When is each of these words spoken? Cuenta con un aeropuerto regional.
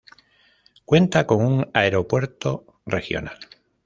Cuenta 0.83 1.27
con 1.27 1.45
un 1.45 1.69
aeropuerto 1.75 2.81
regional. 2.87 3.37